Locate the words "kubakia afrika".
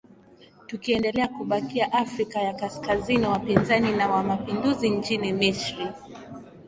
1.27-2.39